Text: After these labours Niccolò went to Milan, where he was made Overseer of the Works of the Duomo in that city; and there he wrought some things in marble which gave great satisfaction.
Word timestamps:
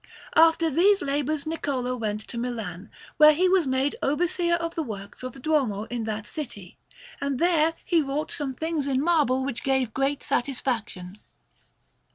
After 0.35 0.71
these 0.71 1.03
labours 1.03 1.45
Niccolò 1.45 1.95
went 1.95 2.21
to 2.21 2.39
Milan, 2.39 2.89
where 3.17 3.33
he 3.33 3.47
was 3.47 3.67
made 3.67 3.95
Overseer 4.01 4.55
of 4.55 4.73
the 4.73 4.81
Works 4.81 5.21
of 5.21 5.33
the 5.33 5.39
Duomo 5.39 5.83
in 5.91 6.05
that 6.05 6.25
city; 6.25 6.79
and 7.21 7.37
there 7.37 7.75
he 7.85 8.01
wrought 8.01 8.31
some 8.31 8.55
things 8.55 8.87
in 8.87 8.99
marble 8.99 9.45
which 9.45 9.61
gave 9.63 9.93
great 9.93 10.23
satisfaction. 10.23 11.19